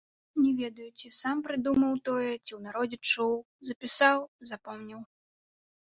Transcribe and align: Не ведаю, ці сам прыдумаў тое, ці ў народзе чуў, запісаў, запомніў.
Не 0.43 0.51
ведаю, 0.61 0.87
ці 1.01 1.11
сам 1.17 1.43
прыдумаў 1.49 1.93
тое, 2.09 2.31
ці 2.45 2.51
ў 2.57 2.59
народзе 2.69 2.97
чуў, 3.11 3.35
запісаў, 3.71 4.17
запомніў. 4.53 5.01